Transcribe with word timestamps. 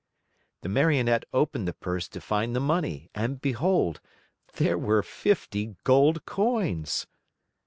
The 0.63 0.67
Marionette 0.69 1.25
opened 1.31 1.67
the 1.67 1.73
purse 1.73 2.07
to 2.07 2.19
find 2.19 2.55
the 2.55 2.59
money, 2.59 3.11
and 3.13 3.39
behold 3.39 4.01
there 4.53 4.75
were 4.79 5.03
fifty 5.03 5.75
gold 5.83 6.25
coins! 6.25 7.05